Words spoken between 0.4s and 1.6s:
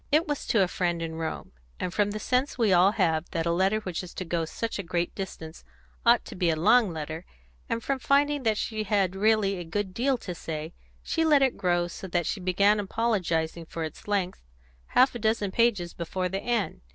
to a friend in Rome,